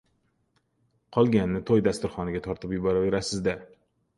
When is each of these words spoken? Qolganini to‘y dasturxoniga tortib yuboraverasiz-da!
Qolganini 1.17 1.61
to‘y 1.67 1.83
dasturxoniga 1.89 2.41
tortib 2.49 2.75
yuboraverasiz-da! 2.79 3.55